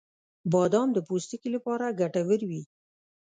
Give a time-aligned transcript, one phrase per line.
[0.51, 2.61] •بادام د پوستکي لپاره ګټور وي.